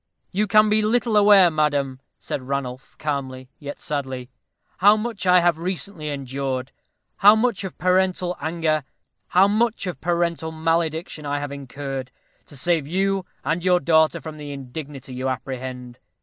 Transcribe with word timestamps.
"You 0.31 0.47
can 0.47 0.67
be 0.67 0.81
little 0.81 1.15
aware, 1.15 1.51
madam," 1.51 1.99
said 2.17 2.47
Ranulph, 2.47 2.97
calmly, 2.97 3.49
yet 3.59 3.79
sadly, 3.79 4.31
"how 4.77 4.97
much 4.97 5.27
I 5.27 5.41
have 5.41 5.59
recently 5.59 6.09
endured 6.09 6.71
how 7.17 7.35
much 7.35 7.63
of 7.63 7.77
parental 7.77 8.35
anger 8.41 8.83
how 9.27 9.47
much 9.47 9.85
of 9.85 10.01
parental 10.01 10.51
malediction 10.51 11.23
I 11.27 11.37
have 11.37 11.51
incurred, 11.51 12.09
to 12.47 12.57
save 12.57 12.87
you 12.87 13.27
and 13.45 13.63
your 13.63 13.79
daughter 13.79 14.19
from 14.19 14.37
the 14.37 14.51
indignity 14.51 15.13
you 15.13 15.29
apprehend. 15.29 15.99